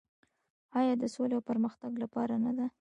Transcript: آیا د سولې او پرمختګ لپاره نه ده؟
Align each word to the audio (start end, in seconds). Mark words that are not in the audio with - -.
آیا 0.79 0.93
د 0.97 1.03
سولې 1.15 1.33
او 1.37 1.43
پرمختګ 1.49 1.91
لپاره 2.03 2.35
نه 2.45 2.51
ده؟ 2.57 2.65